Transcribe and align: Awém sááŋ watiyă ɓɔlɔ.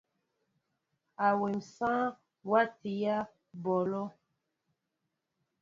Awém 1.27 1.57
sááŋ 1.73 2.01
watiyă 2.49 3.17
ɓɔlɔ. 3.63 4.03